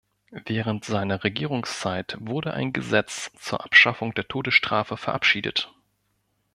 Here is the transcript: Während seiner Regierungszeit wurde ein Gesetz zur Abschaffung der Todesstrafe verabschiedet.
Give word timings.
Während 0.47 0.83
seiner 0.83 1.23
Regierungszeit 1.23 2.17
wurde 2.19 2.55
ein 2.55 2.73
Gesetz 2.73 3.31
zur 3.37 3.63
Abschaffung 3.63 4.15
der 4.15 4.27
Todesstrafe 4.27 4.97
verabschiedet. 4.97 5.71